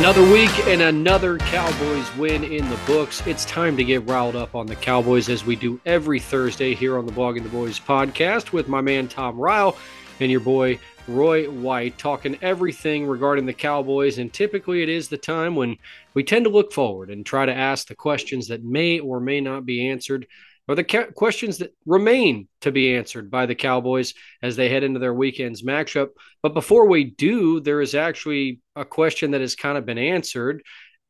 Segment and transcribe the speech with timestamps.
[0.00, 3.22] Another week and another Cowboys win in the books.
[3.26, 6.96] It's time to get riled up on the Cowboys as we do every Thursday here
[6.96, 9.76] on the Blogging the Boys podcast with my man Tom Ryle
[10.18, 14.16] and your boy Roy White talking everything regarding the Cowboys.
[14.16, 15.76] And typically it is the time when
[16.14, 19.42] we tend to look forward and try to ask the questions that may or may
[19.42, 20.26] not be answered
[20.70, 24.84] or the ca- questions that remain to be answered by the Cowboys as they head
[24.84, 26.10] into their weekend's matchup.
[26.44, 30.62] But before we do, there is actually a question that has kind of been answered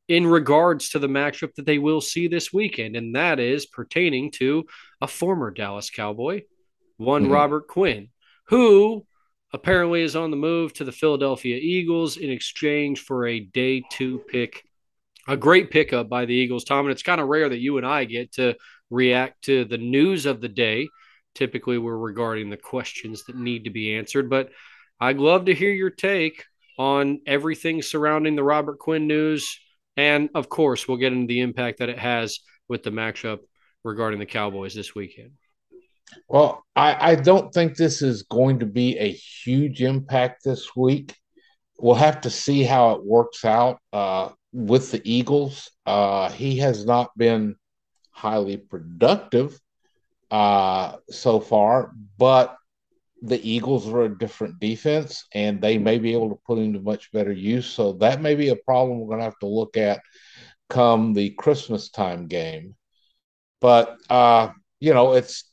[0.08, 4.30] in regards to the matchup that they will see this weekend, and that is pertaining
[4.30, 4.64] to
[5.02, 6.44] a former Dallas Cowboy,
[6.96, 7.32] one mm-hmm.
[7.32, 8.08] Robert Quinn,
[8.46, 9.04] who
[9.52, 14.20] apparently is on the move to the Philadelphia Eagles in exchange for a day two
[14.26, 14.64] pick.
[15.28, 16.86] A great pickup by the Eagles, Tom.
[16.86, 18.56] And it's kind of rare that you and I get to
[18.90, 20.88] react to the news of the day.
[21.34, 24.50] Typically, we're regarding the questions that need to be answered, but
[25.00, 26.44] I'd love to hear your take
[26.78, 29.58] on everything surrounding the Robert Quinn news.
[29.96, 33.40] And of course, we'll get into the impact that it has with the matchup
[33.84, 35.32] regarding the Cowboys this weekend.
[36.28, 41.14] Well, I, I don't think this is going to be a huge impact this week.
[41.78, 45.70] We'll have to see how it works out uh, with the Eagles.
[45.86, 47.56] Uh, he has not been
[48.10, 49.58] highly productive
[50.30, 52.56] uh, so far, but
[53.22, 56.80] the Eagles are a different defense and they may be able to put him to
[56.80, 57.66] much better use.
[57.66, 60.00] So that may be a problem we're going to have to look at
[60.68, 62.76] come the Christmas time game.
[63.60, 65.52] But, uh, you know, it's,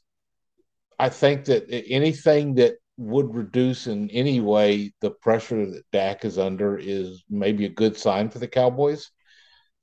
[0.98, 6.38] I think that anything that would reduce in any way the pressure that Dak is
[6.38, 9.12] under is maybe a good sign for the Cowboys.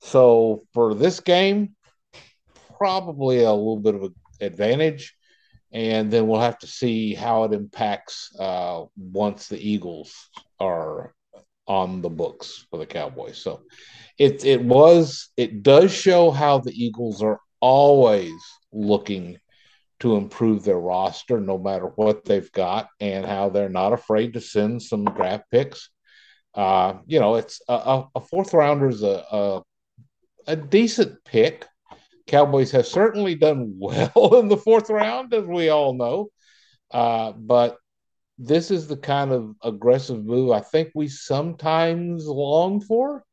[0.01, 1.75] So for this game,
[2.77, 5.15] probably a little bit of an advantage.
[5.71, 10.13] And then we'll have to see how it impacts uh, once the Eagles
[10.59, 11.13] are
[11.67, 13.37] on the books for the Cowboys.
[13.37, 13.63] So
[14.17, 18.31] it it was it does show how the Eagles are always
[18.71, 19.37] looking
[19.99, 24.41] to improve their roster no matter what they've got and how they're not afraid to
[24.41, 25.89] send some draft picks.
[26.53, 29.61] Uh, you know, it's a, a fourth rounder is a, a,
[30.47, 31.65] a decent pick,
[32.27, 36.29] Cowboys have certainly done well in the fourth round, as we all know.
[36.91, 37.77] Uh, but
[38.37, 43.23] this is the kind of aggressive move I think we sometimes long for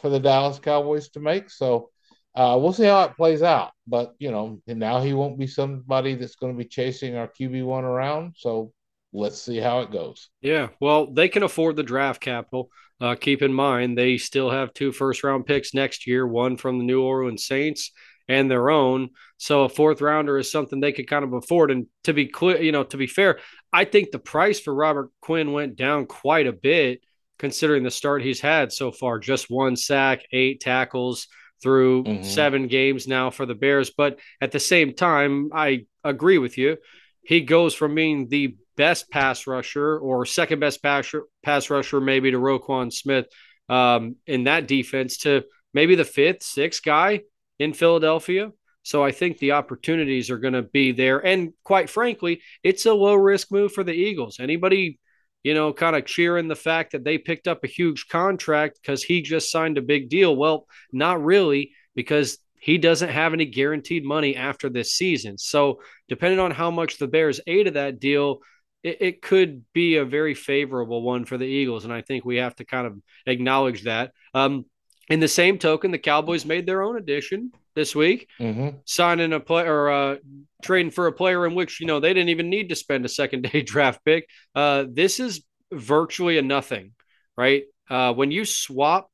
[0.00, 1.50] for the Dallas Cowboys to make.
[1.50, 1.90] So
[2.34, 3.72] uh, we'll see how it plays out.
[3.86, 7.64] But you know, now he won't be somebody that's going to be chasing our QB
[7.64, 8.34] one around.
[8.36, 8.72] So
[9.12, 10.30] let's see how it goes.
[10.40, 12.70] Yeah, well, they can afford the draft capital.
[13.00, 16.78] Uh, keep in mind, they still have two first round picks next year, one from
[16.78, 17.92] the New Orleans Saints
[18.28, 19.10] and their own.
[19.38, 21.70] So a fourth rounder is something they could kind of afford.
[21.70, 23.38] And to be clear, you know, to be fair,
[23.72, 27.00] I think the price for Robert Quinn went down quite a bit
[27.38, 29.18] considering the start he's had so far.
[29.18, 31.28] Just one sack, eight tackles
[31.62, 32.22] through mm-hmm.
[32.24, 33.90] seven games now for the Bears.
[33.90, 36.76] But at the same time, I agree with you.
[37.22, 41.12] He goes from being the best pass rusher or second best pass,
[41.44, 43.26] pass rusher, maybe to Roquan Smith
[43.68, 45.44] um, in that defense, to
[45.74, 47.20] maybe the fifth, sixth guy
[47.58, 48.52] in Philadelphia.
[48.82, 51.18] So I think the opportunities are going to be there.
[51.18, 54.38] And quite frankly, it's a low risk move for the Eagles.
[54.40, 54.98] Anybody,
[55.42, 59.02] you know, kind of cheering the fact that they picked up a huge contract because
[59.02, 60.34] he just signed a big deal.
[60.34, 65.36] Well, not really, because he doesn't have any guaranteed money after this season.
[65.36, 68.38] So depending on how much the Bears ate of that deal,
[68.82, 71.84] it, it could be a very favorable one for the Eagles.
[71.84, 74.12] And I think we have to kind of acknowledge that.
[74.34, 74.66] Um,
[75.08, 78.76] in the same token, the Cowboys made their own addition this week, mm-hmm.
[78.84, 80.16] signing a player or uh,
[80.62, 83.08] trading for a player in which you know they didn't even need to spend a
[83.08, 84.28] second day draft pick.
[84.54, 85.42] Uh, this is
[85.72, 86.92] virtually a nothing,
[87.36, 87.64] right?
[87.88, 89.10] Uh, when you swap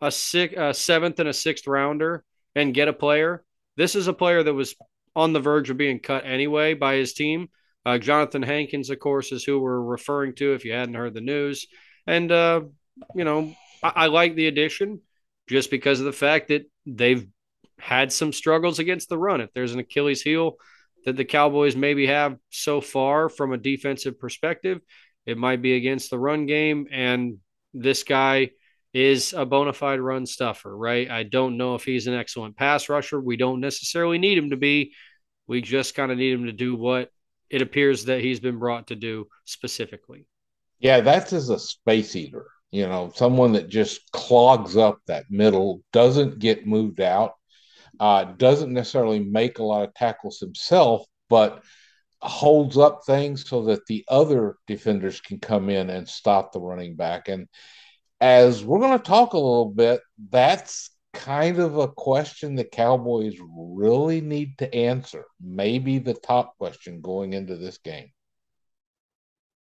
[0.00, 3.42] a six, a seventh and a sixth rounder and get a player,
[3.76, 4.74] this is a player that was
[5.14, 7.48] on the verge of being cut anyway by his team.
[7.84, 11.20] Uh, Johnathan Hankins, of course, is who we're referring to if you hadn't heard the
[11.20, 11.66] news.
[12.06, 12.62] And, uh,
[13.14, 15.00] you know, I, I like the addition
[15.48, 17.26] just because of the fact that they've
[17.78, 19.40] had some struggles against the run.
[19.40, 20.54] If there's an Achilles heel
[21.04, 24.80] that the Cowboys maybe have so far from a defensive perspective,
[25.26, 26.86] it might be against the run game.
[26.92, 27.38] And
[27.74, 28.50] this guy
[28.94, 31.10] is a bona fide run stuffer, right?
[31.10, 33.20] I don't know if he's an excellent pass rusher.
[33.20, 34.92] We don't necessarily need him to be.
[35.46, 37.10] We just kind of need him to do what
[37.52, 40.26] it appears that he's been brought to do specifically.
[40.80, 45.82] Yeah, that's as a space eater, you know, someone that just clogs up that middle,
[45.92, 47.34] doesn't get moved out,
[48.00, 51.62] uh, doesn't necessarily make a lot of tackles himself, but
[52.22, 56.96] holds up things so that the other defenders can come in and stop the running
[56.96, 57.28] back.
[57.28, 57.48] And
[58.20, 60.00] as we're going to talk a little bit,
[60.30, 65.24] that's kind of a question the Cowboys really need to answer.
[65.40, 68.10] Maybe the top question going into this game.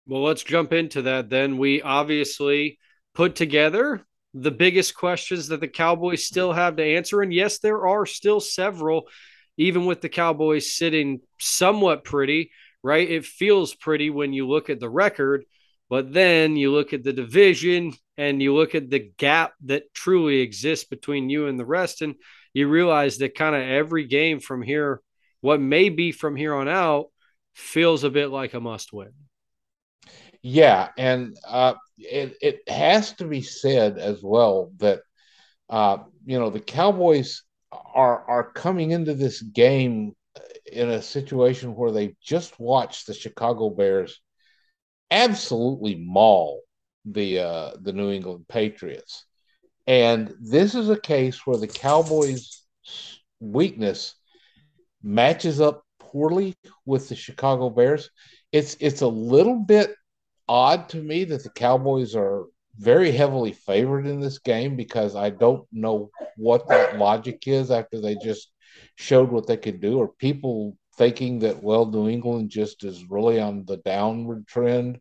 [0.08, 1.58] Well, let's jump into that then.
[1.58, 2.80] We obviously
[3.14, 4.02] put together
[4.34, 7.22] the biggest questions that the Cowboys still have to answer.
[7.22, 9.08] And yes, there are still several,
[9.58, 12.52] even with the Cowboys sitting somewhat pretty,
[12.82, 13.10] right?
[13.10, 15.44] It feels pretty when you look at the record.
[15.92, 20.40] But then you look at the division and you look at the gap that truly
[20.40, 22.16] exists between you and the rest, and
[22.54, 25.02] you realize that kind of every game from here,
[25.42, 27.08] what may be from here on out,
[27.56, 29.12] feels a bit like a must win.
[30.42, 35.02] Yeah, and uh, it it has to be said as well that
[35.70, 40.16] uh, you know the Cowboys are are coming into this game
[40.72, 44.22] in a situation where they just watched the Chicago Bears
[45.12, 46.62] absolutely maul
[47.06, 49.26] the uh, the New England Patriots.
[49.88, 52.64] And this is a case where the Cowboys'
[53.40, 54.16] weakness
[55.04, 56.56] matches up poorly
[56.86, 58.10] with the Chicago Bears.
[58.52, 59.96] It's it's a little bit
[60.48, 62.46] odd to me that the Cowboys are
[62.78, 68.00] very heavily favored in this game because I don't know what that logic is after
[68.00, 68.52] they just
[68.96, 69.98] showed what they could do.
[69.98, 75.00] Or people thinking that well, New England just is really on the downward trend.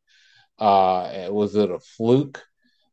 [0.58, 2.42] Uh, was it a fluke?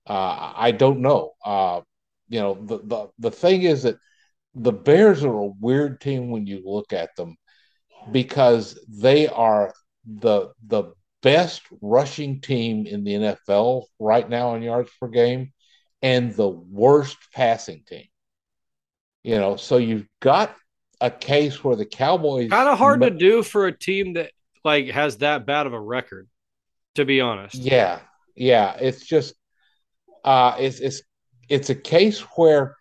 [0.08, 1.34] Uh, I don't know.
[1.44, 1.82] Uh,
[2.30, 3.98] you know, the, the the thing is that
[4.56, 7.38] the Bears are a weird team when you look at them
[8.12, 9.74] because they are
[10.06, 15.52] the the best rushing team in the NFL right now in yards per game
[16.02, 18.06] and the worst passing team.
[19.24, 20.56] You know, so you've got
[21.00, 24.32] a case where the Cowboys kind of hard to do for a team that
[24.64, 26.28] like has that bad of a record,
[26.96, 27.56] to be honest.
[27.56, 28.00] Yeah,
[28.36, 28.76] yeah.
[28.80, 29.36] It's just
[30.24, 31.02] uh it's it's
[31.50, 32.76] it's a case where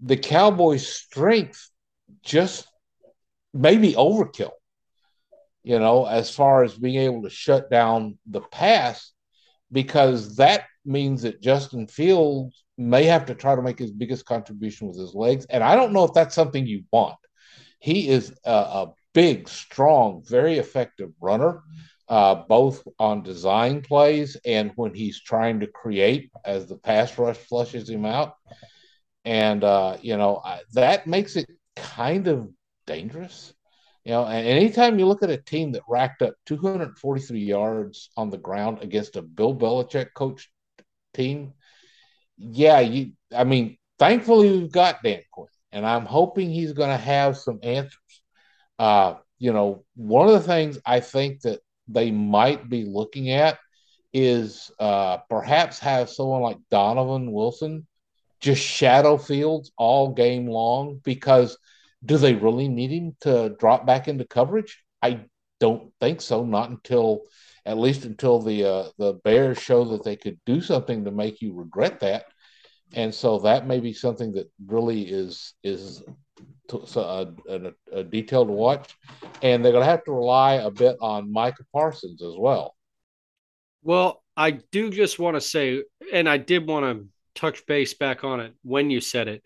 [0.00, 1.70] the Cowboys' strength
[2.22, 2.66] just
[3.54, 4.52] maybe overkill,
[5.62, 9.12] you know, as far as being able to shut down the pass,
[9.70, 14.88] because that means that Justin Fields may have to try to make his biggest contribution
[14.88, 15.46] with his legs.
[15.46, 17.16] And I don't know if that's something you want
[17.82, 21.62] he is a, a big, strong, very effective runner,
[22.08, 27.36] uh, both on design plays and when he's trying to create as the pass rush
[27.36, 28.36] flushes him out.
[29.24, 30.42] And, uh, you know,
[30.74, 32.48] that makes it kind of
[32.86, 33.52] dangerous.
[34.04, 38.30] You know, and anytime you look at a team that racked up 243 yards on
[38.30, 40.48] the ground against a Bill Belichick coach
[41.14, 41.54] team,
[42.36, 43.12] yeah, you.
[43.34, 47.58] I mean, thankfully we've got Dan Quinn and I'm hoping he's going to have some
[47.62, 48.22] answers.
[48.78, 53.58] Uh, you know, one of the things I think that they might be looking at
[54.12, 57.86] is uh, perhaps have someone like Donovan Wilson
[58.40, 61.56] just shadow Fields all game long because
[62.04, 64.82] do they really need him to drop back into coverage?
[65.00, 65.26] I
[65.60, 66.44] don't think so.
[66.44, 67.22] Not until
[67.64, 71.40] at least until the uh, the Bears show that they could do something to make
[71.40, 72.26] you regret that
[72.94, 76.02] and so that may be something that really is is
[76.72, 78.96] a, a, a detail to watch,
[79.42, 82.74] and they're going to have to rely a bit on Micah Parsons as well.
[83.82, 85.82] Well, I do just want to say,
[86.12, 89.42] and I did want to touch base back on it when you said it.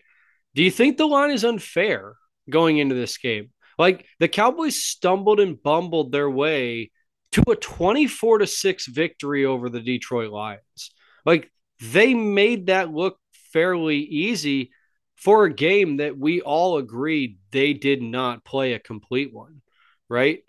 [0.55, 2.15] Do you think the line is unfair
[2.49, 3.51] going into this game?
[3.77, 6.91] Like the Cowboys stumbled and bumbled their way
[7.33, 10.91] to a 24 to 6 victory over the Detroit Lions.
[11.25, 11.51] Like
[11.81, 13.19] they made that look
[13.51, 14.71] fairly easy
[15.15, 19.61] for a game that we all agreed they did not play a complete one,
[20.09, 20.39] right?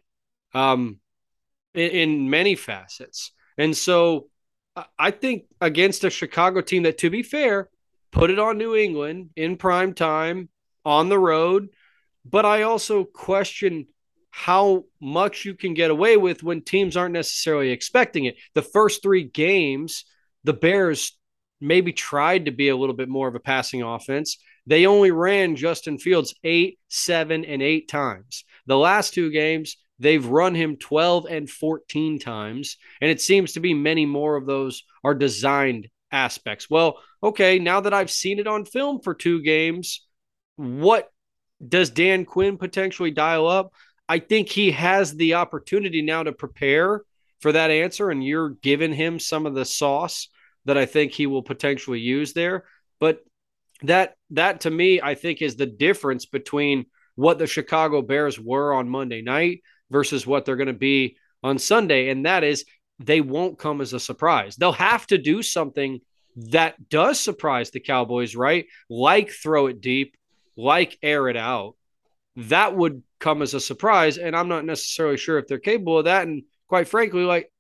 [0.55, 1.01] Um,
[1.75, 3.33] in, in many facets.
[3.57, 4.29] And so
[4.99, 7.69] I think against a Chicago team that, to be fair,
[8.13, 10.49] put it on New England in prime time
[10.85, 11.69] on the road.
[12.25, 13.87] But I also question
[14.31, 18.37] how much you can get away with when teams aren't necessarily expecting it.
[18.55, 20.05] The first three games,
[20.45, 21.18] the Bears
[21.61, 24.39] maybe tried to be a little bit more of a passing offense.
[24.67, 28.45] They only ran Justin Fields eight, seven, and eight times.
[28.67, 32.77] The last two games, they've run him 12 and 14 times.
[33.01, 36.69] And it seems to be many more of those are designed aspects.
[36.69, 40.07] Well, okay, now that I've seen it on film for two games,
[40.57, 41.11] what
[41.67, 43.73] does Dan Quinn potentially dial up?
[44.09, 47.03] I think he has the opportunity now to prepare
[47.41, 50.29] for that answer, and you're giving him some of the sauce
[50.69, 52.65] that I think he will potentially use there.
[53.01, 53.25] But
[53.83, 56.85] that that to me, I think is the difference between
[57.15, 61.59] what the Chicago Bears were on Monday night versus what they're going to be on
[61.59, 62.67] Sunday, and that is
[62.99, 64.57] they won't come as a surprise.
[64.57, 66.01] They'll have to do something
[66.37, 68.67] that does surprise the Cowboys, right?
[68.91, 70.17] Like throw it deep,
[70.55, 71.77] like air it out.
[72.37, 74.19] That would come as a surprise.
[74.19, 76.27] And I'm not necessarily sure if they're capable of that.
[76.27, 77.51] And quite frankly, like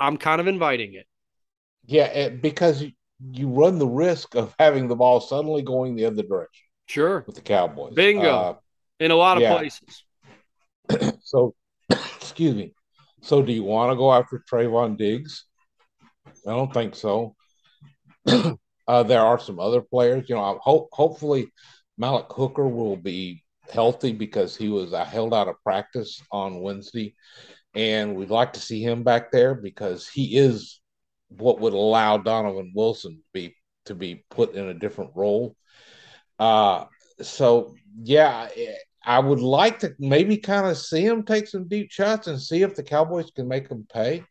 [0.00, 1.06] I'm kind of inviting it.
[1.90, 2.84] Yeah, because
[3.32, 6.66] you run the risk of having the ball suddenly going the other direction.
[6.86, 7.24] Sure.
[7.26, 7.94] With the Cowboys.
[7.94, 8.30] Bingo.
[8.30, 8.54] Uh,
[9.00, 9.56] In a lot of yeah.
[9.56, 10.04] places.
[11.24, 11.54] so,
[11.90, 12.74] excuse me.
[13.22, 15.46] So, do you want to go after Trevon Diggs?
[16.46, 17.34] I don't think so.
[18.26, 20.28] uh, there are some other players.
[20.28, 21.52] You know, I hope hopefully
[21.98, 27.16] Malik Hooker will be healthy because he was uh, held out of practice on Wednesday,
[27.74, 30.80] and we'd like to see him back there because he is
[31.36, 33.56] what would allow Donovan Wilson to be
[33.86, 35.56] to be put in a different role.
[36.38, 36.84] Uh,
[37.22, 38.48] so yeah,
[39.04, 42.62] I would like to maybe kind of see him take some deep shots and see
[42.62, 44.24] if the Cowboys can make them pay.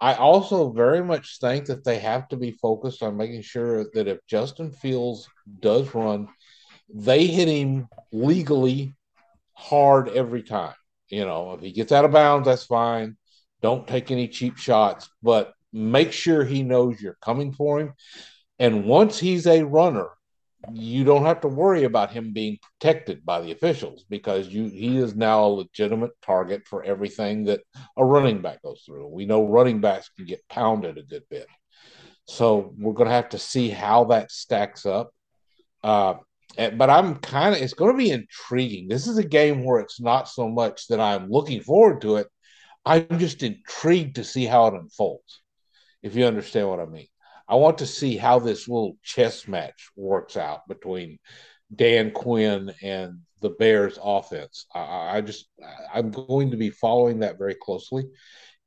[0.00, 4.08] I also very much think that they have to be focused on making sure that
[4.08, 5.28] if Justin Fields
[5.60, 6.28] does run,
[6.92, 8.94] they hit him legally
[9.54, 10.74] hard every time.
[11.08, 13.16] You know, if he gets out of bounds, that's fine.
[13.62, 17.92] Don't take any cheap shots, but make sure he knows you're coming for him.
[18.58, 20.08] And once he's a runner,
[20.72, 24.96] you don't have to worry about him being protected by the officials because you he
[24.96, 27.60] is now a legitimate target for everything that
[27.96, 29.06] a running back goes through.
[29.08, 31.46] We know running backs can get pounded a good bit.
[32.26, 35.12] So we're going to have to see how that stacks up.
[35.84, 36.14] Uh,
[36.56, 38.88] but I'm kind of it's going to be intriguing.
[38.88, 42.28] This is a game where it's not so much that I'm looking forward to it.
[42.84, 45.42] I'm just intrigued to see how it unfolds.
[46.06, 47.08] If you understand what I mean.
[47.48, 51.18] I want to see how this little chess match works out between
[51.74, 54.66] Dan Quinn and the Bears offense.
[54.72, 55.48] I, I just
[55.92, 58.04] I'm going to be following that very closely,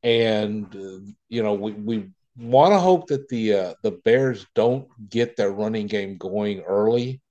[0.03, 4.87] and uh, you know we we want to hope that the uh, the Bears don't
[5.09, 7.21] get their running game going early.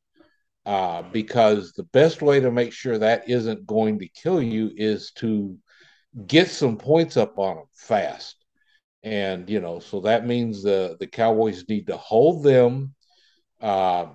[0.66, 5.12] Uh, because the best way to make sure that isn't going to kill you is
[5.12, 5.56] to
[6.26, 8.37] get some points up on them fast
[9.08, 12.94] and you know so that means the the cowboys need to hold them.
[13.60, 14.06] Uh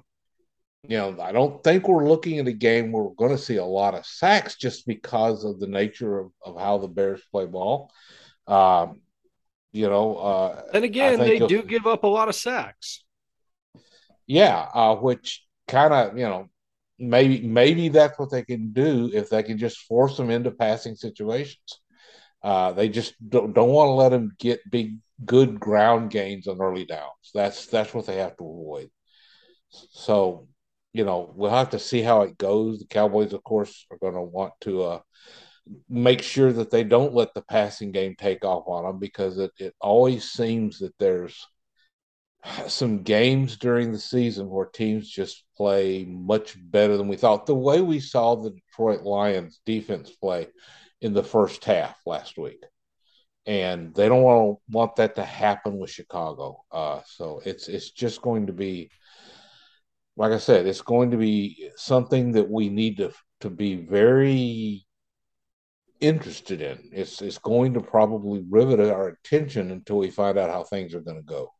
[0.87, 3.55] you know i don't think we're looking at a game where we're going to see
[3.55, 7.45] a lot of sacks just because of the nature of, of how the bears play
[7.45, 7.91] ball.
[8.47, 9.01] Um
[9.71, 13.03] you know uh and again they do give up a lot of sacks.
[14.27, 16.49] Yeah uh which kind of you know
[16.99, 20.95] maybe maybe that's what they can do if they can just force them into passing
[20.95, 21.79] situations
[22.43, 26.61] uh, they just don't, don't want to let them get big, good ground gains on
[26.61, 27.31] early downs.
[27.33, 28.89] That's that's what they have to avoid.
[29.69, 30.47] So,
[30.91, 32.79] you know, we'll have to see how it goes.
[32.79, 34.99] The Cowboys, of course, are going to want to uh,
[35.89, 39.51] make sure that they don't let the passing game take off on them because it,
[39.57, 41.47] it always seems that there's
[42.67, 47.45] some games during the season where teams just play much better than we thought.
[47.45, 50.47] The way we saw the Detroit Lions defense play
[51.03, 52.63] in the first half last week.
[53.45, 56.63] And they don't want, want that to happen with Chicago.
[56.71, 58.89] Uh, so it's it's just going to be,
[60.15, 64.85] like I said, it's going to be something that we need to to be very
[65.99, 66.89] interested in.
[66.93, 71.01] It's it's going to probably rivet our attention until we find out how things are
[71.01, 71.51] going to go.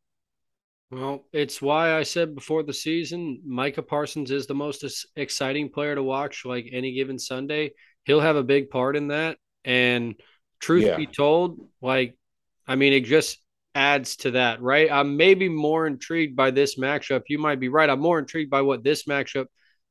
[0.89, 4.85] Well, it's why I said before the season, Micah Parsons is the most
[5.15, 6.45] exciting player to watch.
[6.45, 7.73] Like any given Sunday,
[8.03, 9.37] he'll have a big part in that.
[9.65, 10.15] And
[10.59, 10.97] truth yeah.
[10.97, 12.15] be told, like,
[12.67, 13.39] I mean, it just
[13.75, 14.91] adds to that, right?
[14.91, 17.23] I'm maybe more intrigued by this matchup.
[17.27, 17.89] You might be right.
[17.89, 19.47] I'm more intrigued by what this matchup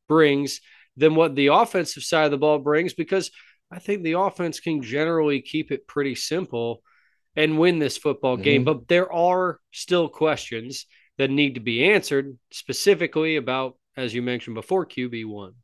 [0.08, 0.60] brings
[0.96, 3.30] than what the offensive side of the ball brings because
[3.70, 6.82] I think the offense can generally keep it pretty simple
[7.34, 8.42] and win this football mm-hmm.
[8.42, 8.64] game.
[8.64, 10.86] But there are still questions
[11.18, 15.54] that need to be answered, specifically about, as you mentioned before, QB one.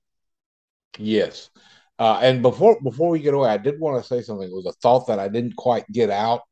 [0.99, 1.51] Yes.
[1.99, 4.49] Uh, and before before we get away, I did want to say something.
[4.49, 6.43] It was a thought that I didn't quite get out.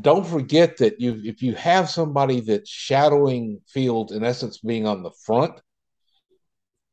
[0.00, 5.02] Don't forget that you if you have somebody that's shadowing Fields, in essence, being on
[5.02, 5.60] the front,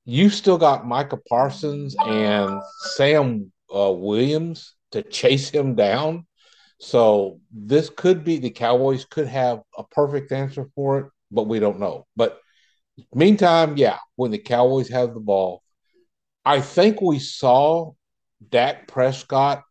[0.06, 2.62] you still got Micah Parsons and
[2.96, 6.26] Sam uh, Williams to chase him down.
[6.80, 11.60] So this could be the Cowboys could have a perfect answer for it, but we
[11.60, 12.06] don't know.
[12.16, 12.40] But
[13.14, 15.62] meantime, yeah, when the Cowboys have the ball,
[16.46, 17.94] I think we saw
[18.50, 19.64] Dak Prescott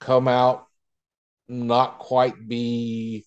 [0.00, 0.66] come out
[1.48, 3.24] not quite be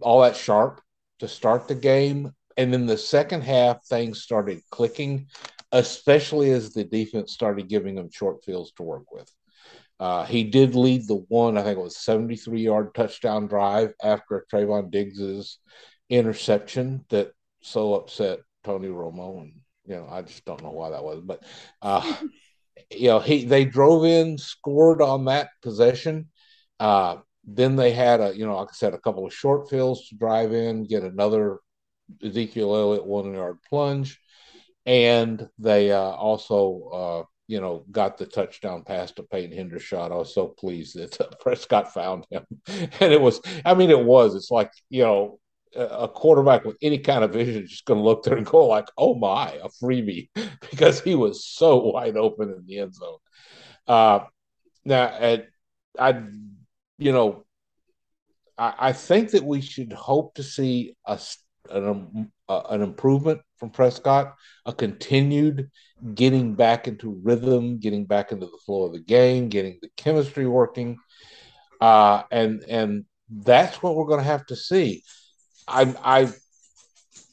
[0.00, 0.80] all that sharp
[1.20, 2.32] to start the game.
[2.56, 5.26] And then the second half, things started clicking,
[5.72, 9.30] especially as the defense started giving him short fields to work with.
[9.98, 14.46] Uh, he did lead the one, I think it was 73 yard touchdown drive after
[14.52, 15.58] Trevon Diggs's
[16.10, 19.40] interception that so upset Tony Romo.
[19.40, 21.20] And, you know, I just don't know why that was.
[21.20, 21.42] But,
[21.82, 22.16] uh,
[22.90, 26.28] you know, he they drove in, scored on that possession.
[26.78, 30.08] Uh, then they had a, you know, like I said, a couple of short fields
[30.08, 31.58] to drive in, get another
[32.22, 34.20] Ezekiel Elliott one yard plunge.
[34.84, 40.10] And they uh, also uh, you know, got the touchdown pass to Peyton Hendershot.
[40.10, 42.44] I was so pleased that Prescott found him.
[43.00, 45.38] And it was, I mean, it was, it's like, you know,
[45.76, 48.66] a quarterback with any kind of vision is just going to look there and go
[48.66, 50.28] like, oh my, a freebie,
[50.70, 53.18] because he was so wide open in the end zone.
[53.86, 54.20] Uh,
[54.84, 55.46] now, at,
[55.98, 56.22] I,
[56.98, 57.44] you know,
[58.58, 61.18] I, I think that we should hope to see a,
[61.70, 65.70] an, an improvement from Prescott, a continued
[66.14, 70.46] getting back into rhythm, getting back into the flow of the game, getting the chemistry
[70.46, 70.98] working,
[71.80, 75.02] uh, and and that's what we're going to have to see.
[75.68, 75.94] I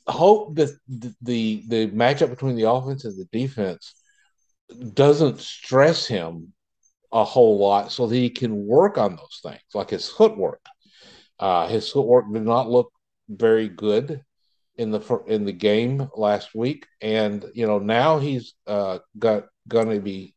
[0.07, 3.95] I hope that the, the the matchup between the offense and the defense
[4.93, 6.53] doesn't stress him
[7.11, 10.61] a whole lot, so that he can work on those things, like his footwork.
[11.39, 12.91] Uh, his footwork did not look
[13.29, 14.23] very good
[14.77, 19.89] in the in the game last week, and you know now he's uh, got going
[19.89, 20.35] to be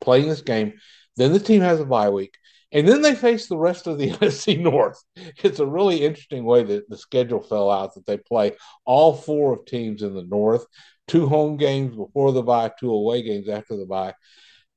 [0.00, 0.74] playing this game.
[1.16, 2.34] Then the team has a bye week,
[2.74, 5.02] and then they face the rest of the NFC North.
[5.16, 8.52] It's a really interesting way that the schedule fell out that they play
[8.84, 10.66] all four of teams in the North,
[11.06, 14.14] two home games before the bye, two away games after the bye.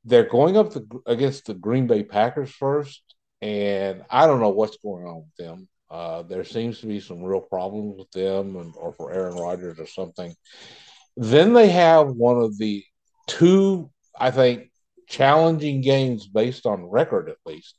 [0.05, 3.01] They're going up the, against the Green Bay Packers first,
[3.41, 5.67] and I don't know what's going on with them.
[5.89, 9.79] Uh, there seems to be some real problems with them, and, or for Aaron Rodgers
[9.79, 10.33] or something.
[11.15, 12.83] Then they have one of the
[13.25, 14.69] two, I think,
[15.07, 17.75] challenging games based on record, at least,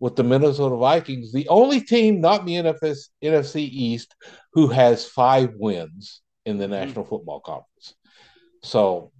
[0.00, 4.14] with the Minnesota Vikings, the only team not in the NFS, NFC East
[4.52, 6.72] who has five wins in the mm-hmm.
[6.72, 7.94] National Football Conference.
[8.62, 9.12] So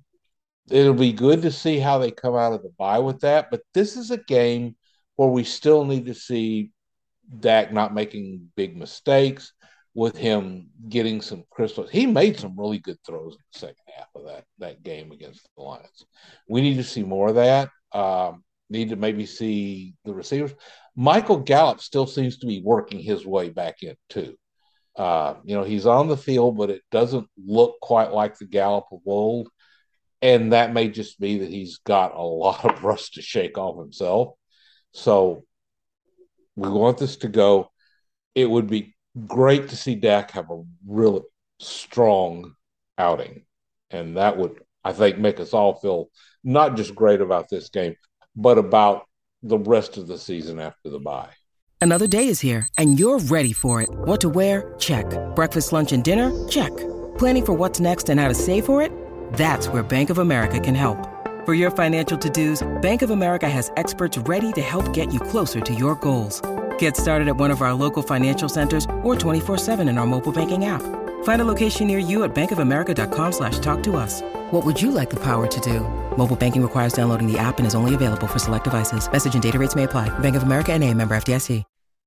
[0.71, 3.51] it'll be good to see how they come out of the bye with that.
[3.51, 4.77] But this is a game
[5.17, 6.71] where we still need to see
[7.39, 9.53] Dak not making big mistakes,
[9.95, 11.91] with him getting some crystals.
[11.91, 15.49] He made some really good throws in the second half of that that game against
[15.57, 16.05] the Lions.
[16.49, 17.71] We need to see more of that.
[17.93, 20.55] Um, need to maybe see the receivers.
[20.95, 24.37] Michael Gallup still seems to be working his way back in too.
[24.97, 28.87] Uh, you know, he's on the field, but it doesn't look quite like the Gallup
[28.93, 29.49] of old.
[30.23, 33.79] And that may just be that he's got a lot of rust to shake off
[33.79, 34.35] himself.
[34.93, 35.45] So
[36.57, 37.71] we want this to go.
[38.35, 38.95] It would be
[39.27, 41.23] great to see Dak have a really
[41.59, 42.55] strong
[42.99, 43.45] outing.
[43.91, 46.11] And that would, I think, make us all feel
[46.45, 47.97] not just great about this game,
[48.37, 49.07] but about
[49.43, 51.31] the rest of the season after the bye.
[51.81, 53.89] Another day is here, and you're ready for it.
[53.91, 54.75] What to wear?
[54.79, 55.07] Check.
[55.35, 56.47] Breakfast, lunch, and dinner?
[56.47, 56.77] Check.
[57.17, 58.93] Planning for what's next and how to save for it?
[59.33, 61.09] That's where Bank of America can help.
[61.47, 65.61] For your financial to-dos, Bank of America has experts ready to help get you closer
[65.61, 66.43] to your goals.
[66.81, 70.65] Get started at one of our local financial centers or 24-7 in our mobile banking
[70.65, 70.81] app.
[71.25, 74.23] Find a location near you at bankofamerica.com slash talk to us.
[74.51, 75.81] What would you like the power to do?
[76.17, 79.13] Mobile banking requires downloading the app and is only available for select devices.
[79.13, 80.09] Message and data rates may apply.
[80.21, 81.65] Bank of America and a member FDIC.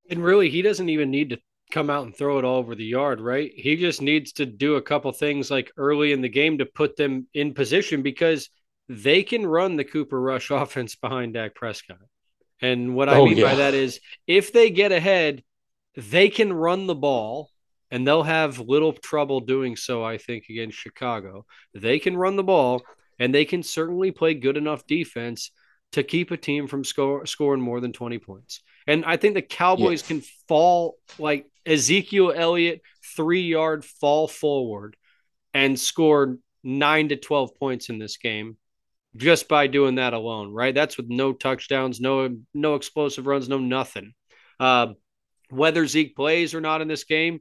[0.10, 1.38] And really, he doesn't even need to
[1.72, 3.52] come out and throw it all over the yard, right?
[3.56, 6.98] He just needs to do a couple things like early in the game to put
[6.98, 8.50] them in position because
[8.90, 12.00] they can run the Cooper Rush offense behind Dak Prescott
[12.64, 15.44] And what I Oh, mean by that is if they get ahead,
[15.96, 17.52] they can run the ball
[17.92, 21.46] and they'll have little trouble doing so, I think, against Chicago.
[21.76, 22.88] They can run the ball
[23.20, 25.52] and they can certainly play good enough defense
[25.94, 28.62] to keep a team from score, scoring more than 20 points.
[28.88, 30.04] And I think the Cowboys Yes.
[30.04, 32.82] can fall like Ezekiel Elliott,
[33.16, 34.98] three yard fall forward
[35.54, 38.58] and score nine to 12 points in this game
[39.16, 40.74] just by doing that alone, right?
[40.74, 44.14] That's with no touchdowns, no no explosive runs, no nothing.
[44.60, 44.94] Uh,
[45.50, 47.40] whether Zeke plays or not in this game,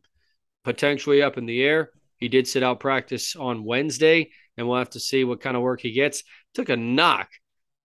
[0.64, 1.90] potentially up in the air.
[2.18, 5.62] He did sit out practice on Wednesday, and we'll have to see what kind of
[5.62, 6.22] work he gets.
[6.54, 7.28] Took a knock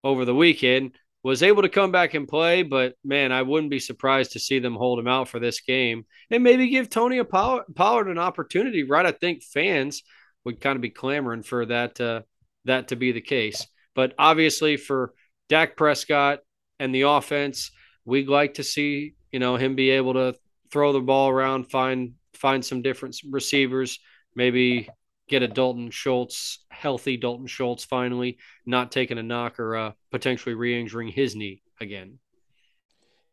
[0.04, 0.91] over the weekend,
[1.23, 4.60] was able to come back and play, but man, I wouldn't be surprised to see
[4.60, 9.06] them hold him out for this game and maybe give Tony Pollard an opportunity, right?
[9.06, 10.04] I think fans
[10.45, 12.21] would kind of be clamoring for that uh,
[12.65, 13.65] that to be the case.
[13.97, 15.15] But obviously, for
[15.49, 16.41] Dak Prescott
[16.79, 17.71] and the offense,
[18.05, 20.36] we'd like to see you know him be able to
[20.71, 23.97] throw the ball around, find find some different receivers,
[24.36, 24.88] maybe
[25.27, 30.53] get a Dalton Schultz, healthy Dalton Schultz, finally not taking a knock or uh, potentially
[30.53, 32.19] re-injuring his knee again.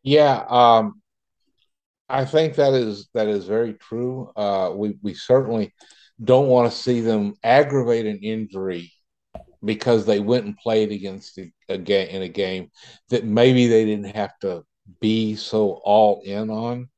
[0.01, 0.99] Yeah, um,
[2.09, 4.31] I think that is that is very true.
[4.35, 5.75] Uh, we we certainly
[6.23, 8.91] don't want to see them aggravate an injury
[9.63, 12.69] because they went and played against a, a game in a game
[13.09, 14.63] that maybe they didn't have to
[14.99, 16.89] be so all in on.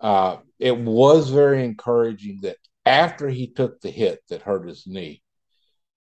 [0.00, 5.22] Uh, it was very encouraging that after he took the hit that hurt his knee,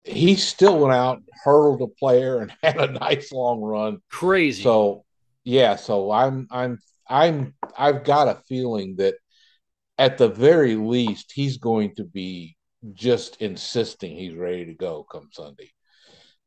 [0.05, 3.98] he still went out, hurdled a player, and had a nice long run.
[4.11, 4.62] Crazy.
[4.62, 5.05] So,
[5.44, 9.14] yeah, so I'm I'm I'm I've got a feeling that
[9.98, 12.57] at the very least he's going to be
[12.94, 15.70] just insisting he's ready to go come Sunday.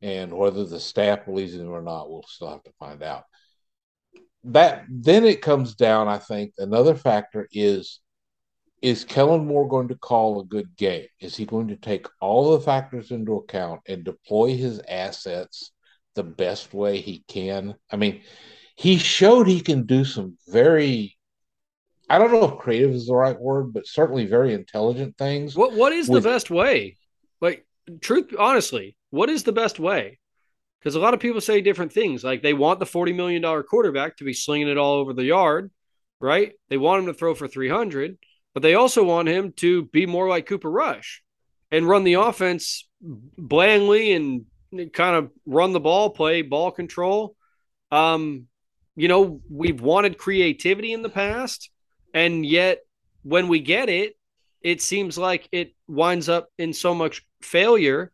[0.02, 3.24] And whether the staff believes him or not, we'll still have to find out.
[4.44, 8.00] That then it comes down, I think, another factor is
[8.82, 11.06] is Kellen Moore going to call a good game?
[11.18, 15.72] Is he going to take all the factors into account and deploy his assets
[16.14, 17.76] the best way he can?
[17.90, 18.20] I mean,
[18.76, 21.16] he showed he can do some very
[22.08, 25.56] I don't know if creative is the right word, but certainly very intelligent things.
[25.56, 26.96] What what is with- the best way?
[28.00, 30.18] Truth honestly, what is the best way?
[30.78, 32.22] Because a lot of people say different things.
[32.22, 35.70] Like they want the $40 million quarterback to be slinging it all over the yard,
[36.20, 36.52] right?
[36.68, 38.18] They want him to throw for 300,
[38.52, 41.22] but they also want him to be more like Cooper Rush
[41.70, 44.44] and run the offense blandly and
[44.92, 47.34] kind of run the ball, play ball control.
[47.90, 48.46] Um,
[48.96, 51.70] you know, we've wanted creativity in the past,
[52.12, 52.80] and yet
[53.22, 54.14] when we get it,
[54.64, 58.10] it seems like it winds up in so much failure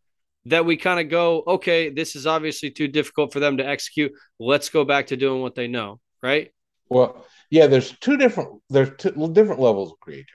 [0.47, 4.13] that we kind of go, okay, this is obviously too difficult for them to execute.
[4.41, 6.51] Let's go back to doing what they know, right?
[6.89, 10.33] Well, yeah, there's two different there's two different levels of creativity.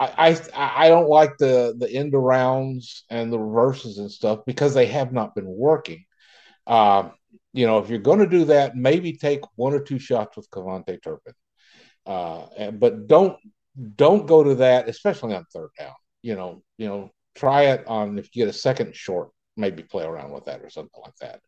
[0.00, 4.72] I I, I don't like the the end arounds and the reverses and stuff because
[4.72, 6.04] they have not been working.
[6.66, 7.12] Um,
[7.52, 10.50] you know, if you're going to do that, maybe take one or two shots with
[10.50, 11.32] KaVontae Turpin,
[12.06, 13.36] uh, but don't
[13.96, 15.92] don't go to that, especially on third down.
[16.22, 20.04] You know, you know, try it on if you get a second short, maybe play
[20.04, 21.40] around with that or something like that.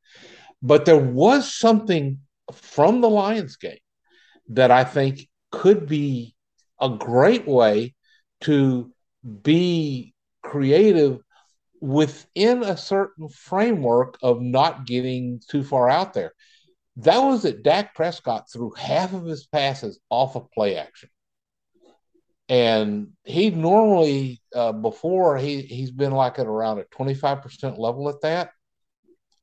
[0.63, 2.19] But there was something
[2.53, 3.79] from the Lions game
[4.49, 6.35] that I think could be
[6.81, 7.95] a great way
[8.43, 8.93] to
[9.43, 11.21] be creative
[11.81, 16.33] within a certain framework of not getting too far out there.
[16.97, 21.09] That was that Dak Prescott threw half of his passes off of play action.
[22.49, 28.23] And he normally, uh, before, he, he's been like at around a 25% level at
[28.23, 28.51] that.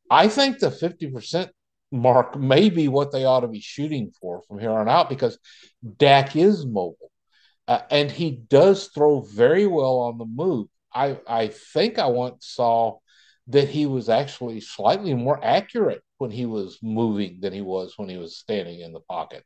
[0.09, 1.49] I think the 50%
[1.91, 5.37] mark may be what they ought to be shooting for from here on out because
[5.97, 7.11] Dak is mobile.
[7.67, 10.67] Uh, and he does throw very well on the move.
[10.93, 12.99] I, I think I once saw
[13.47, 18.09] that he was actually slightly more accurate when he was moving than he was when
[18.09, 19.43] he was standing in the pocket.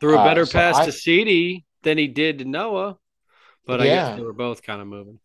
[0.00, 2.98] Threw a Uh, better so pass I- to CD than he did to Noah,
[3.66, 3.90] but I Yeah.
[3.90, 5.20] guess they were both kind of moving.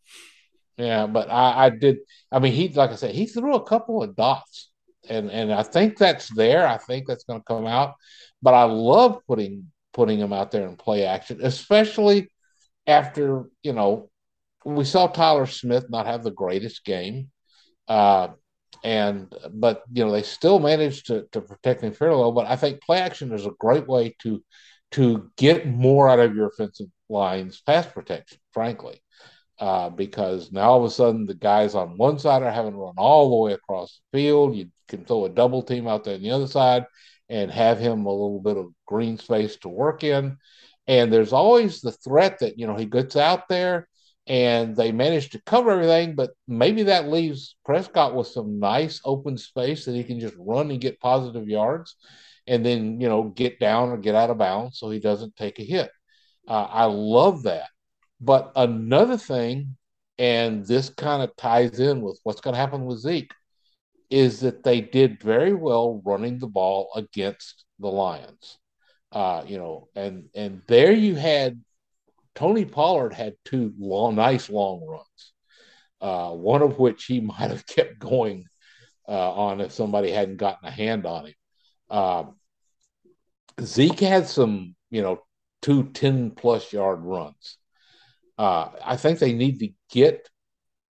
[0.78, 1.98] Yeah, but I, I did.
[2.32, 4.70] I mean, he like I said, he threw a couple of dots,
[5.10, 6.67] and and I think that's there.
[6.67, 7.96] I think that's going to come out.
[8.41, 12.30] But I love putting putting him out there in play action, especially
[12.88, 14.10] after you know
[14.65, 17.32] we saw Tyler Smith not have the greatest game,
[17.88, 18.30] uh,
[18.84, 22.32] and but you know they still managed to to protect him fairly well.
[22.34, 24.43] But I think play action is a great way to
[24.91, 29.02] to get more out of your offensive line's pass protection, frankly
[29.60, 32.78] uh, because now all of a sudden the guys on one side are having to
[32.78, 34.56] run all the way across the field.
[34.56, 36.86] You can throw a double team out there on the other side,
[37.30, 40.38] and have him a little bit of green space to work in.
[40.88, 43.89] And there's always the threat that, you know, he gets out there
[44.28, 49.38] and they manage to cover everything, but maybe that leaves Prescott with some nice open
[49.38, 51.95] space that he can just run and get positive yards
[52.47, 55.60] and then, you know, get down or get out of bounds so he doesn't take
[55.60, 55.91] a hit.
[56.47, 57.69] Uh, I love that.
[58.21, 59.75] But another thing,
[60.17, 63.33] and this kind of ties in with what's going to happen with Zeke,
[64.10, 68.57] is that they did very well running the ball against the Lions.
[69.12, 71.62] Uh, you know, and and there you had
[72.36, 75.33] Tony Pollard had two long, nice long runs,
[76.01, 78.45] uh, one of which he might have kept going
[79.07, 81.33] uh, on if somebody hadn't gotten a hand on him.
[81.89, 82.36] Um,
[83.62, 85.22] Zeke had some, you know,
[85.62, 87.58] two 10 plus yard runs.
[88.38, 90.28] Uh, I think they need to get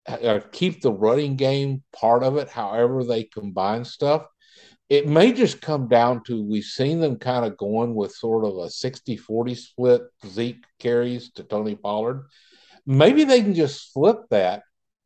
[0.05, 4.25] uh, keep the running game part of it, however they combine stuff
[4.93, 8.57] it may just come down to we've seen them kind of going with sort of
[8.57, 12.27] a 60 40 split Zeke carries to Tony Pollard.
[12.85, 14.61] Maybe they can just flip that,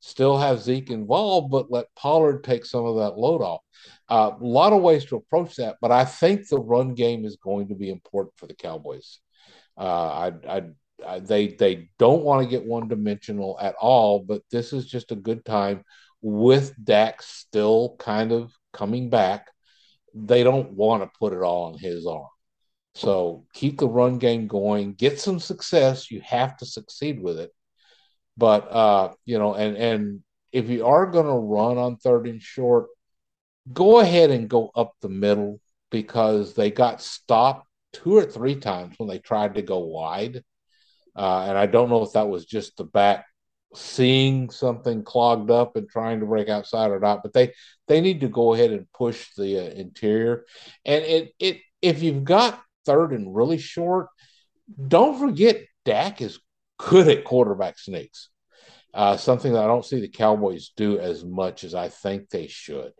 [0.07, 3.61] still have Zeke involved, but let Pollard take some of that load off.
[4.09, 7.37] Uh, a lot of ways to approach that, but I think the run game is
[7.37, 9.19] going to be important for the Cowboys.
[9.77, 10.61] Uh, I, I,
[11.05, 15.11] I, they they don't want to get one dimensional at all, but this is just
[15.11, 15.83] a good time
[16.21, 19.47] with Dak still kind of coming back
[20.25, 22.27] they don't want to put it all on his arm.
[22.95, 26.09] So keep the run game going, get some success.
[26.09, 27.51] You have to succeed with it.
[28.37, 32.41] But uh, you know, and and if you are going to run on third and
[32.41, 32.87] short,
[33.73, 38.95] go ahead and go up the middle because they got stopped two or three times
[38.97, 40.43] when they tried to go wide.
[41.15, 43.25] Uh, and I don't know if that was just the back
[43.73, 47.53] seeing something clogged up and trying to break outside or not, but they
[47.87, 50.45] they need to go ahead and push the uh, interior.
[50.85, 54.07] And it it if you've got third and really short,
[54.87, 56.39] don't forget Dak is
[56.77, 58.29] good at quarterback sneaks.
[58.93, 62.47] Uh, something that I don't see the Cowboys do as much as I think they
[62.47, 62.93] should.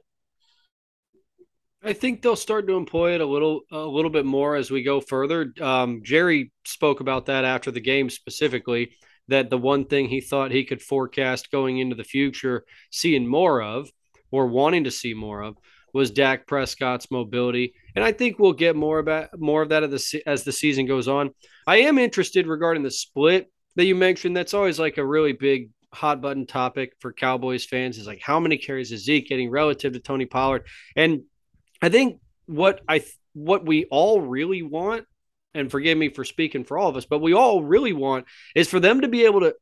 [1.83, 4.83] I think they'll start to employ it a little a little bit more as we
[4.83, 5.53] go further.
[5.61, 8.91] Um, Jerry spoke about that after the game specifically
[9.27, 13.61] that the one thing he thought he could forecast going into the future, seeing more
[13.61, 13.89] of
[14.31, 15.55] or wanting to see more of,
[15.93, 17.73] was Dak Prescott's mobility.
[17.95, 21.31] And I think we'll get more about more of that as the season goes on.
[21.65, 24.35] I am interested regarding the split that you mentioned.
[24.35, 28.39] That's always like a really big hot button topic for Cowboys fans is like how
[28.39, 30.67] many carries is Zeke getting relative to Tony Pollard?
[30.95, 31.21] And
[31.81, 35.05] I think what I what we all really want
[35.53, 38.67] and forgive me for speaking for all of us, but we all really want is
[38.67, 39.55] for them to be able to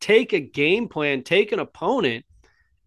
[0.00, 2.24] take a game plan, take an opponent,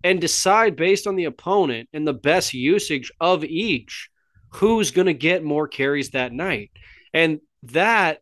[0.04, 4.10] and decide based on the opponent and the best usage of each
[4.54, 6.72] who's going to get more carries that night.
[7.13, 8.22] And that,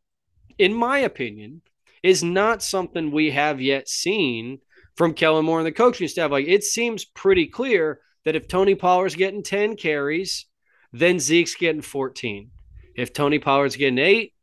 [0.57, 1.61] in my opinion,
[2.07, 4.59] is not something we have yet seen
[4.95, 6.31] from Kellen Moore and the coaching staff.
[6.31, 10.45] Like it seems pretty clear that if Tony Pollard's getting 10 carries,
[10.93, 12.49] then Zeke's getting 14.
[12.95, 14.33] If Tony Pollard's getting eight,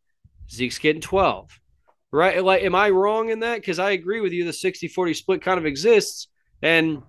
[0.50, 1.58] Zeke's getting 12.
[2.12, 2.44] Right?
[2.44, 3.56] Like, am I wrong in that?
[3.56, 4.44] Because I agree with you.
[4.44, 6.28] The 60 40 split kind of exists.
[6.62, 7.02] And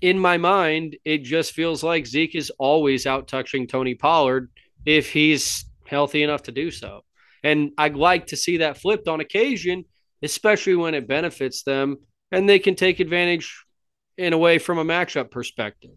[0.00, 4.50] in my mind, it just feels like Zeke is always out touching Tony Pollard
[4.86, 7.04] if he's healthy enough to do so.
[7.42, 9.84] And I'd like to see that flipped on occasion,
[10.24, 11.98] especially when it benefits them
[12.32, 13.64] and they can take advantage
[14.16, 15.94] in a way from a matchup perspective.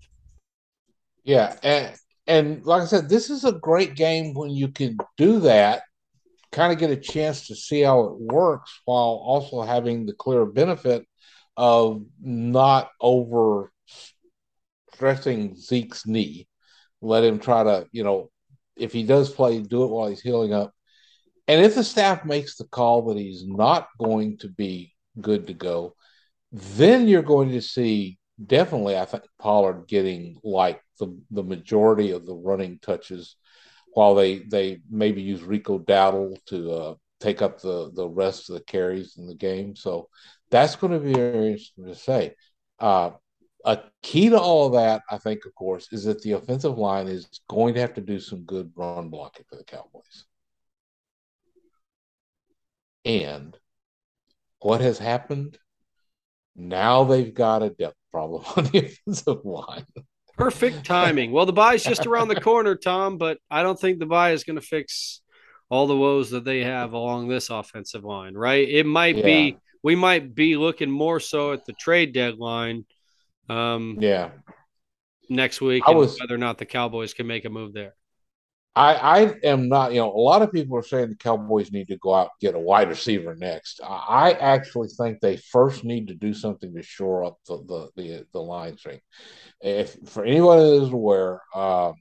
[1.24, 1.56] Yeah.
[1.64, 1.96] And,
[2.28, 5.84] and like I said, this is a great game when you can do that,
[6.52, 10.46] kind of get a chance to see how it works while also having the clear
[10.46, 11.08] benefit
[11.56, 13.72] of not over
[14.94, 16.48] stressing Zeke's knee.
[17.02, 18.30] Let him try to, you know,
[18.76, 20.74] if he does play, do it while he's healing up.
[21.48, 25.54] And if the staff makes the call that he's not going to be good to
[25.54, 25.96] go,
[26.52, 32.26] then you're going to see definitely, I think, Pollard getting like the, the majority of
[32.26, 33.36] the running touches,
[33.94, 38.56] while they they maybe use Rico Dowdle to uh, take up the the rest of
[38.56, 39.76] the carries in the game.
[39.76, 40.10] So
[40.52, 42.36] that's going to be very interesting to say.
[42.80, 43.12] Uh,
[43.66, 47.08] a key to all of that, I think, of course, is that the offensive line
[47.08, 50.26] is going to have to do some good run blocking for the Cowboys.
[53.08, 53.58] And
[54.60, 55.58] what has happened?
[56.56, 59.86] Now they've got a depth problem on the offensive line.
[60.38, 61.32] Perfect timing.
[61.32, 64.44] Well, the bye's just around the corner, Tom, but I don't think the bye is
[64.44, 65.22] going to fix
[65.70, 68.68] all the woes that they have along this offensive line, right?
[68.68, 69.24] It might yeah.
[69.24, 72.86] be we might be looking more so at the trade deadline.
[73.50, 74.32] Um, yeah.
[75.30, 77.96] Next week, I was, whether or not the Cowboys can make a move there.
[78.78, 81.88] I, I am not, you know, a lot of people are saying the Cowboys need
[81.88, 83.82] to go out and get a wide receiver next.
[83.84, 88.26] I actually think they first need to do something to shore up the the the,
[88.34, 89.00] the line string.
[89.62, 91.94] If for anyone that is aware, uh,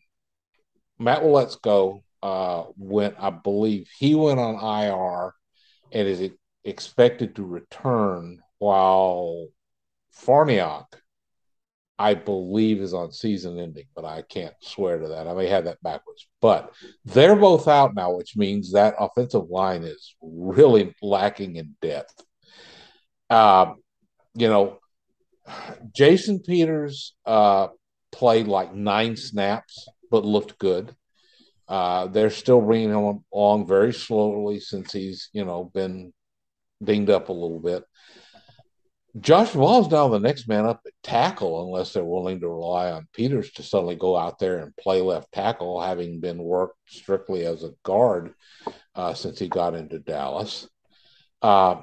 [0.98, 5.32] Matt Waletzko uh, went, I believe, he went on IR
[5.92, 6.30] and is
[6.64, 9.46] expected to return while
[10.14, 10.86] Farniok
[11.98, 15.26] I believe is on season ending, but I can't swear to that.
[15.26, 16.28] I may have that backwards.
[16.42, 16.72] But
[17.04, 22.14] they're both out now, which means that offensive line is really lacking in depth.
[23.30, 23.76] Um,
[24.34, 24.78] you know,
[25.94, 27.68] Jason Peters uh,
[28.12, 30.94] played like nine snaps, but looked good.
[31.68, 36.12] Uh, they're still bringing him along very slowly since he's, you know, been
[36.82, 37.84] dinged up a little bit.
[39.20, 43.08] Josh Ball's now the next man up at tackle, unless they're willing to rely on
[43.14, 47.62] Peters to suddenly go out there and play left tackle, having been worked strictly as
[47.62, 48.34] a guard
[48.94, 50.68] uh, since he got into Dallas.
[51.40, 51.76] Uh,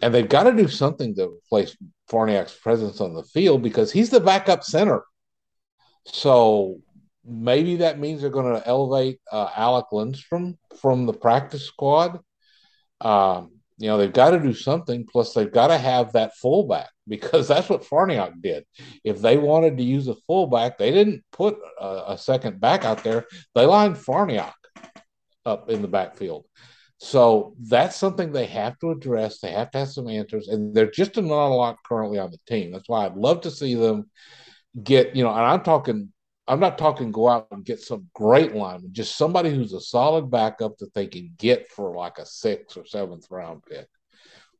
[0.00, 1.76] and they've got to do something to replace
[2.10, 5.02] Farniok's presence on the field because he's the backup center.
[6.06, 6.80] So
[7.24, 12.20] maybe that means they're going to elevate uh, Alec Lindstrom from the practice squad.
[13.02, 15.06] Um, you know, they've got to do something.
[15.10, 18.64] Plus, they've got to have that fullback because that's what Farniok did.
[19.04, 23.02] If they wanted to use a fullback, they didn't put a, a second back out
[23.02, 23.24] there.
[23.54, 24.52] They lined Farniok
[25.46, 26.44] up in the backfield.
[26.98, 29.40] So that's something they have to address.
[29.40, 32.38] They have to have some answers, and there's just not a lot currently on the
[32.46, 32.70] team.
[32.70, 34.10] That's why I'd love to see them
[34.82, 36.12] get, you know, and I'm talking
[36.50, 40.32] I'm not talking go out and get some great lineman, just somebody who's a solid
[40.32, 43.86] backup that they can get for like a sixth or seventh round pick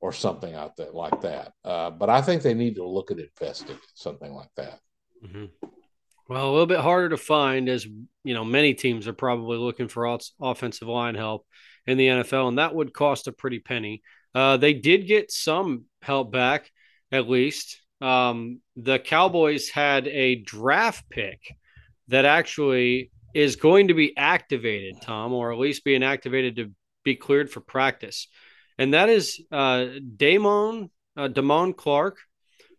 [0.01, 1.53] or something out there like that.
[1.65, 4.79] Uh, but I think they need to look at investing something like that.
[5.25, 5.47] Mm-hmm.
[6.29, 7.85] Well, a little bit harder to find as
[8.23, 11.45] you know, many teams are probably looking for offensive line help
[11.89, 14.03] in the NFL, and that would cost a pretty penny.
[14.33, 16.71] Uh, they did get some help back,
[17.11, 17.83] at least.
[18.01, 21.41] Um, the Cowboys had a draft pick
[22.11, 26.73] that actually is going to be activated, Tom, or at least being activated to
[27.05, 28.29] be cleared for practice.
[28.79, 32.19] And that is uh, Damone, uh, Damone Clark,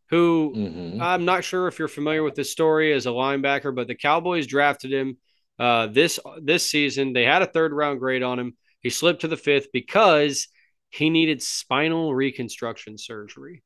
[0.10, 1.02] who mm-hmm.
[1.02, 4.48] I'm not sure if you're familiar with this story as a linebacker, but the Cowboys
[4.48, 5.18] drafted him
[5.58, 7.14] uh, this this season.
[7.14, 8.58] They had a third round grade on him.
[8.82, 10.48] He slipped to the fifth because
[10.90, 13.64] he needed spinal reconstruction surgery.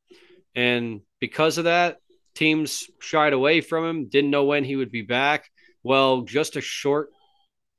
[0.53, 1.97] And because of that,
[2.35, 5.49] teams shied away from him, didn't know when he would be back.
[5.85, 7.09] Well, just a short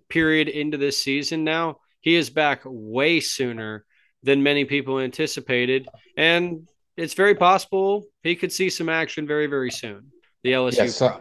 [0.08, 3.84] period into this season now, he is back way sooner
[4.22, 5.88] than many people anticipated.
[6.16, 10.12] And it's very possible he could see some action very, very soon.
[10.44, 10.76] The LSU.
[10.76, 11.18] Yes, uh,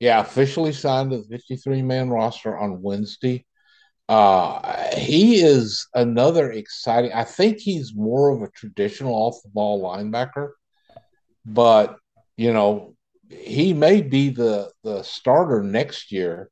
[0.00, 3.46] yeah, officially signed to the 53 man roster on Wednesday.
[4.08, 7.12] Uh, he is another exciting.
[7.12, 10.50] I think he's more of a traditional off the ball linebacker,
[11.44, 11.96] but
[12.36, 12.95] you know,
[13.28, 16.50] he may be the the starter next year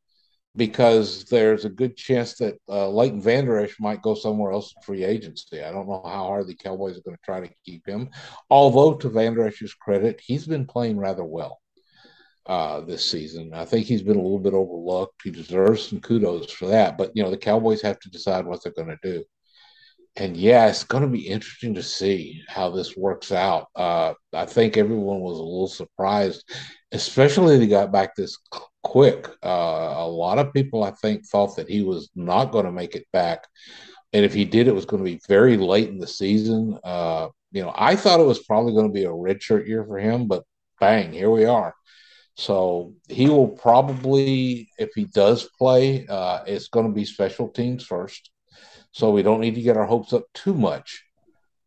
[0.56, 4.82] because there's a good chance that uh, Leighton Vander Esch might go somewhere else in
[4.82, 5.62] free agency.
[5.62, 8.10] I don't know how hard the Cowboys are going to try to keep him.
[8.50, 11.60] Although, to Vander Esch's credit, he's been playing rather well
[12.46, 13.52] uh, this season.
[13.52, 15.22] I think he's been a little bit overlooked.
[15.24, 16.96] He deserves some kudos for that.
[16.96, 19.24] But, you know, the Cowboys have to decide what they're going to do
[20.16, 23.68] and yeah, it's going to be interesting to see how this works out.
[23.74, 26.48] Uh, I think everyone was a little surprised,
[26.92, 28.38] especially they got back this
[28.82, 29.28] quick.
[29.44, 32.94] Uh, a lot of people, I think, thought that he was not going to make
[32.94, 33.46] it back,
[34.12, 36.78] and if he did, it was going to be very late in the season.
[36.84, 39.98] Uh, you know, I thought it was probably going to be a redshirt year for
[39.98, 40.44] him, but
[40.80, 41.74] bang, here we are.
[42.36, 47.84] So he will probably, if he does play, uh, it's going to be special teams
[47.84, 48.30] first.
[48.94, 51.04] So we don't need to get our hopes up too much.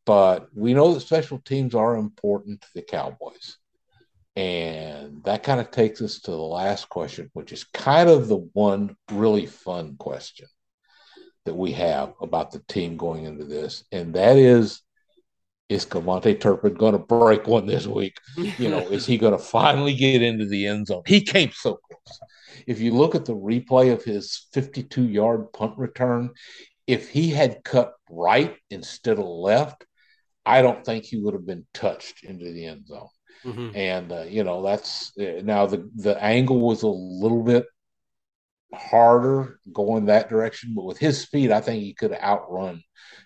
[0.06, 3.58] But we know that special teams are important to the Cowboys.
[4.38, 8.48] And that kind of takes us to the last question, which is kind of the
[8.54, 10.48] one really fun question
[11.44, 13.84] that we have about the team going into this.
[13.92, 14.82] And that is
[15.68, 18.16] is KaVontae Turpin going to break one this week?
[18.38, 21.04] You know, is he going to finally get into the end zone?
[21.06, 22.20] He came so close.
[22.66, 26.30] If you look at the replay of his 52 yard punt return,
[26.88, 29.86] if he had cut right instead of left,
[30.46, 33.10] I don't think he would have been touched into the end zone.
[33.44, 33.76] Mm-hmm.
[33.76, 37.66] And uh, you know that's uh, now the the angle was a little bit
[38.74, 42.82] harder going that direction, but with his speed, I think he could outrun.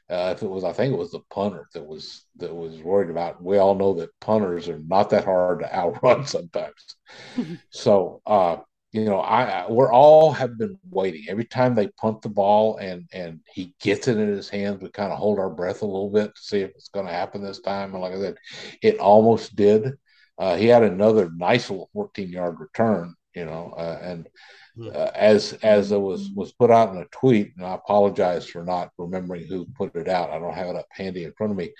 [0.10, 3.10] Uh, if it was, I think it was the punter that was that was worried
[3.10, 3.42] about.
[3.42, 6.96] We all know that punters are not that hard to outrun sometimes.
[7.70, 8.58] so uh,
[8.92, 11.26] you know, I we're all have been waiting.
[11.30, 14.90] Every time they punt the ball and and he gets it in his hands, we
[14.90, 17.42] kind of hold our breath a little bit to see if it's going to happen
[17.42, 17.94] this time.
[17.94, 18.36] And like I said,
[18.82, 19.94] it almost did.
[20.38, 24.28] Uh, he had another nice little 14 yard return, you know, uh, and
[24.76, 24.90] hmm.
[24.94, 28.64] uh, as as it was was put out in a tweet, and I apologize for
[28.64, 30.32] not remembering who put it out.
[30.32, 31.72] I don't have it up handy in front of me.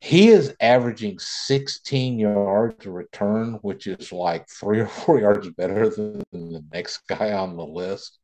[0.00, 5.90] He is averaging 16 yards a return, which is like three or four yards better
[5.90, 8.18] than the next guy on the list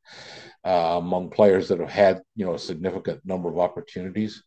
[0.64, 4.42] uh, among players that have had you know a significant number of opportunities.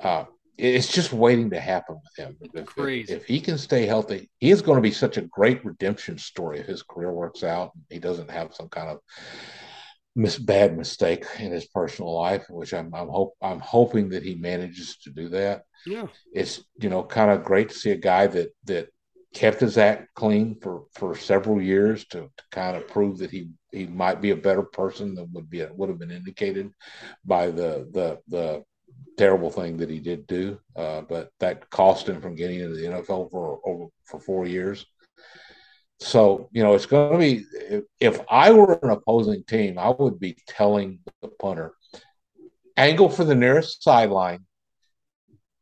[0.00, 0.24] Uh,
[0.56, 2.36] it's just waiting to happen with him.
[2.52, 3.12] If, Crazy.
[3.12, 6.58] if, he can stay healthy, he is going to be such a great redemption story
[6.58, 7.70] if his career works out.
[7.88, 8.98] He doesn't have some kind of
[10.18, 14.34] mis- bad mistake in his personal life, which I'm I'm hope I'm hoping that he
[14.34, 15.62] manages to do that.
[15.86, 18.88] Yeah, it's you know kind of great to see a guy that that
[19.32, 23.50] kept his act clean for for several years to, to kind of prove that he
[23.70, 26.70] he might be a better person than would be would have been indicated
[27.24, 28.64] by the the the
[29.16, 32.86] terrible thing that he did do, uh, but that cost him from getting into the
[32.86, 34.84] NFL for over for four years.
[36.00, 37.44] So you know it's going to be.
[37.52, 41.74] If, if I were an opposing team, I would be telling the punter,
[42.76, 44.46] angle for the nearest sideline.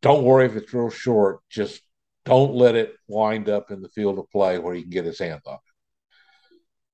[0.02, 1.40] Don't worry if it's real short.
[1.48, 1.80] Just
[2.26, 5.18] don't let it wind up in the field of play where he can get his
[5.18, 5.60] hands on it.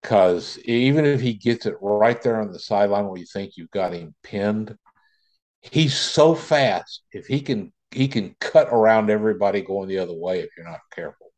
[0.03, 3.71] Because even if he gets it right there on the sideline where you think you've
[3.71, 4.77] got him pinned,
[5.63, 7.03] he's so fast.
[7.13, 10.81] If he can, he can cut around everybody going the other way if you're not
[10.95, 11.29] careful.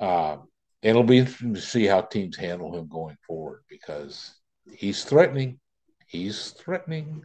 [0.00, 0.48] Um,
[0.84, 4.34] it'll be interesting to see how teams handle him going forward because
[4.70, 5.58] he's threatening.
[6.06, 7.24] He's threatening.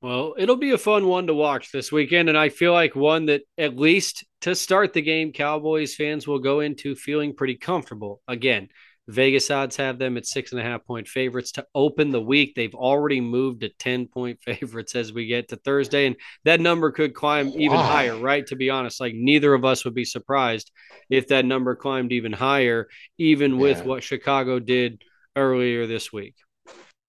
[0.00, 3.26] Well, it'll be a fun one to watch this weekend, and I feel like one
[3.26, 8.20] that at least to start the game, Cowboys fans will go into feeling pretty comfortable.
[8.26, 8.68] Again,
[9.06, 12.54] Vegas odds have them at six and a half point favorites to open the week.
[12.54, 16.90] They've already moved to 10 point favorites as we get to Thursday, and that number
[16.90, 17.82] could climb even wow.
[17.82, 18.46] higher, right?
[18.46, 20.70] To be honest, like neither of us would be surprised
[21.10, 22.88] if that number climbed even higher,
[23.18, 25.02] even with what Chicago did
[25.36, 26.34] earlier this week.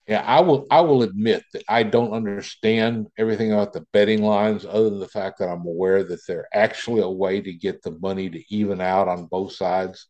[0.06, 0.66] Yeah, I will.
[0.70, 5.08] I will admit that I don't understand everything about the betting lines, other than the
[5.08, 8.80] fact that I'm aware that they're actually a way to get the money to even
[8.80, 10.06] out on both sides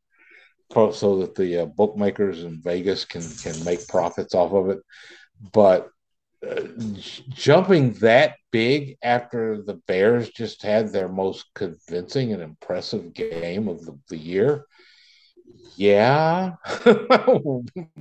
[0.73, 4.79] so that the uh, bookmakers in Vegas can can make profits off of it.
[5.53, 5.91] But
[6.47, 6.63] uh,
[7.29, 13.85] jumping that big after the Bears just had their most convincing and impressive game of
[13.85, 14.65] the, the year,
[15.77, 16.53] yeah,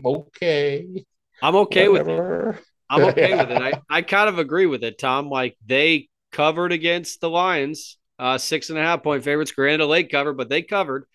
[0.05, 1.05] okay.
[1.41, 2.47] I'm okay Whatever.
[2.47, 2.63] with it.
[2.89, 3.43] I'm okay yeah.
[3.43, 3.61] with it.
[3.61, 5.29] I, I kind of agree with it, Tom.
[5.29, 9.51] Like they covered against the Lions, uh, six and a half point favorites.
[9.51, 11.05] Granted, a late cover, but they covered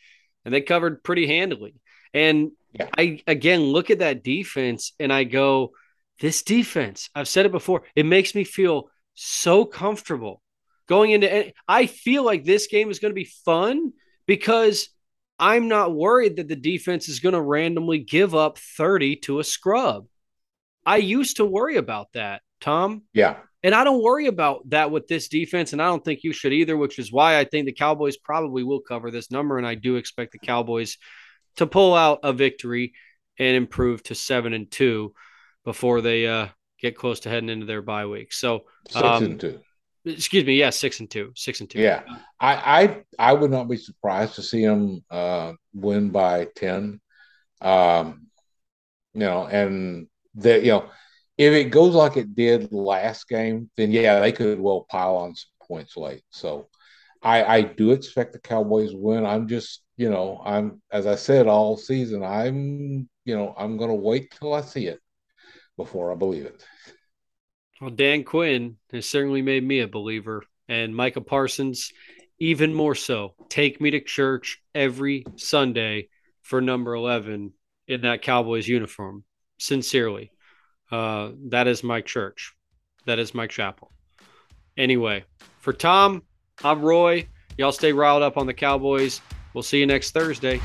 [0.45, 1.75] and they covered pretty handily.
[2.15, 2.89] And yeah.
[2.97, 5.73] I again look at that defense and I go,
[6.21, 10.43] this defense, I've said it before, it makes me feel so comfortable
[10.91, 13.93] going into I feel like this game is going to be fun
[14.27, 14.89] because
[15.39, 19.45] I'm not worried that the defense is going to randomly give up 30 to a
[19.45, 20.07] scrub.
[20.85, 23.03] I used to worry about that, Tom.
[23.15, 23.37] Yeah.
[23.63, 26.53] And I don't worry about that with this defense, and I don't think you should
[26.53, 29.59] either, which is why I think the Cowboys probably will cover this number.
[29.59, 30.97] And I do expect the Cowboys
[31.57, 32.95] to pull out a victory
[33.39, 35.13] and improve to seven and two
[35.65, 36.49] before they uh,
[36.81, 38.33] get close to heading into their bye week.
[38.33, 39.61] So six um, and two.
[40.07, 41.81] Excuse me, yeah, six and two, six and two.
[41.81, 42.03] Yeah,
[42.41, 47.01] I I, I would not be surprised to see them uh, win by ten.
[47.61, 48.29] Um,
[49.13, 50.07] you know, and
[50.37, 50.91] that you know
[51.41, 55.35] if it goes like it did last game, then yeah, they could well pile on
[55.35, 56.23] some points late.
[56.29, 56.69] So
[57.23, 59.25] I, I do expect the Cowboys win.
[59.25, 63.95] I'm just, you know, I'm as I said all season, I'm, you know, I'm gonna
[63.95, 65.01] wait till I see it
[65.79, 66.63] before I believe it.
[67.81, 71.91] Well, Dan Quinn has certainly made me a believer, and Micah Parsons
[72.39, 73.35] even more so.
[73.49, 76.09] Take me to church every Sunday
[76.43, 77.55] for number 11
[77.89, 79.25] in that Cowboys uniform.
[79.57, 80.33] Sincerely.
[80.91, 82.53] Uh, that is my church.
[83.07, 83.91] That is my chapel.
[84.77, 85.25] Anyway,
[85.59, 86.23] for Tom,
[86.63, 87.27] I'm Roy.
[87.59, 89.21] Y'all stay riled up on the Cowboys.
[89.55, 90.61] We'll see you next Thursday.